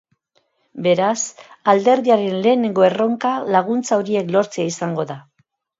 Beraz, 0.87 1.17
alderdiaren 1.75 2.41
lehenengo 2.47 2.89
erronka 2.91 3.37
laguntza 3.59 4.03
horiek 4.03 4.37
lortzea 4.39 4.71
izango 4.77 5.11
da. 5.15 5.25